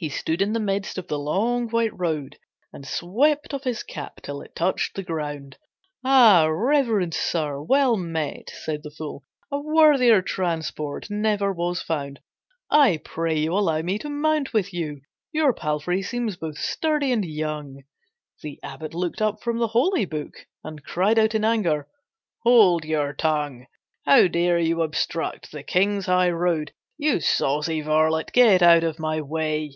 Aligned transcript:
He 0.00 0.10
stood 0.10 0.40
in 0.40 0.52
the 0.52 0.60
midst 0.60 0.96
of 0.96 1.08
the 1.08 1.18
long, 1.18 1.68
white 1.70 1.98
road 1.98 2.38
And 2.72 2.86
swept 2.86 3.52
off 3.52 3.64
his 3.64 3.82
cap 3.82 4.20
till 4.22 4.40
it 4.42 4.54
touched 4.54 4.94
the 4.94 5.02
ground. 5.02 5.58
"Ah, 6.04 6.44
Reverent 6.46 7.14
Sir, 7.14 7.60
well 7.60 7.96
met," 7.96 8.48
said 8.50 8.84
the 8.84 8.92
fool, 8.92 9.24
"A 9.50 9.58
worthier 9.58 10.22
transport 10.22 11.10
never 11.10 11.52
was 11.52 11.82
found. 11.82 12.20
"I 12.70 12.98
pray 13.04 13.40
you 13.40 13.54
allow 13.54 13.82
me 13.82 13.98
to 13.98 14.08
mount 14.08 14.52
with 14.52 14.72
you, 14.72 15.00
Your 15.32 15.52
palfrey 15.52 16.00
seems 16.02 16.36
both 16.36 16.58
sturdy 16.58 17.10
and 17.10 17.24
young." 17.24 17.82
The 18.40 18.60
abbot 18.62 18.94
looked 18.94 19.20
up 19.20 19.42
from 19.42 19.58
the 19.58 19.66
holy 19.68 20.04
book 20.04 20.46
And 20.62 20.84
cried 20.84 21.18
out 21.18 21.34
in 21.34 21.44
anger, 21.44 21.88
"Hold 22.44 22.84
your 22.84 23.14
tongue! 23.14 23.66
"How 24.06 24.28
dare 24.28 24.60
you 24.60 24.80
obstruct 24.82 25.50
the 25.50 25.64
King's 25.64 26.06
highroad, 26.06 26.72
You 26.96 27.18
saucy 27.18 27.80
varlet, 27.80 28.30
get 28.32 28.62
out 28.62 28.84
of 28.84 29.00
my 29.00 29.20
way." 29.20 29.72